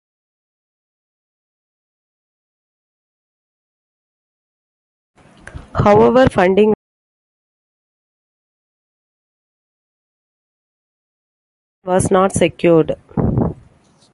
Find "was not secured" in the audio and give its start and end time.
11.83-12.93